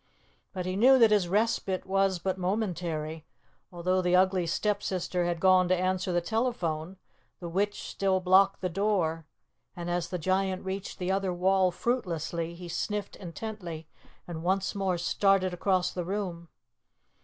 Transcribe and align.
But 0.51 0.65
he 0.65 0.75
knew 0.75 0.97
that 0.97 1.11
his 1.11 1.27
respite 1.27 1.85
was 1.85 2.17
but 2.17 2.39
momentary. 2.39 3.23
Although 3.71 4.01
the 4.01 4.15
Ugly 4.15 4.47
Stepsister 4.47 5.25
had 5.25 5.39
gone 5.39 5.67
to 5.67 5.75
answer 5.77 6.11
the 6.11 6.21
telephone, 6.21 6.97
the 7.39 7.47
Witch 7.47 7.83
still 7.83 8.19
blocked 8.19 8.61
the 8.61 8.67
door, 8.69 9.27
and 9.75 9.91
as 9.91 10.09
the 10.09 10.17
Giant 10.17 10.65
reached 10.65 10.97
the 10.97 11.11
other 11.11 11.31
wall 11.31 11.69
fruitlessly, 11.69 12.55
he 12.55 12.67
sniffed 12.67 13.15
intently 13.17 13.87
and 14.27 14.41
once 14.41 14.73
more 14.73 14.97
started 14.97 15.53
across 15.53 15.91
the 15.93 16.03
room. 16.03 16.49